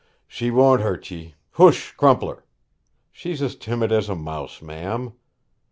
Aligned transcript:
'She 0.25 0.49
won't 0.49 0.81
hurt 0.81 1.11
ye. 1.11 1.35
Hoosh, 1.51 1.91
Crumpler! 1.91 2.43
She's 3.11 3.39
as 3.39 3.55
timid 3.55 3.91
as 3.91 4.09
a 4.09 4.15
mouse, 4.15 4.59
ma'am.' 4.59 5.13